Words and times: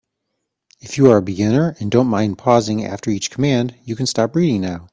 If 0.79 0.97
you 0.97 1.11
are 1.11 1.17
a 1.17 1.21
beginner 1.21 1.75
and 1.79 1.91
don't 1.91 2.07
mind 2.07 2.39
pausing 2.39 2.83
after 2.83 3.11
each 3.11 3.29
command, 3.29 3.75
you 3.83 3.95
can 3.95 4.07
stop 4.07 4.35
reading 4.35 4.61
now. 4.61 4.89